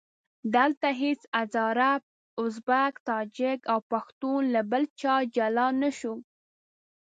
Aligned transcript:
دلته 0.55 0.87
هېڅ 1.01 1.21
هزاره، 1.39 1.91
ازبک، 2.41 2.93
تاجک 3.09 3.59
او 3.71 3.79
پښتون 3.91 4.41
له 4.53 4.61
بل 4.71 4.83
چا 5.01 5.15
جلا 5.35 5.67
نه 5.81 5.89
شو. 5.99 6.13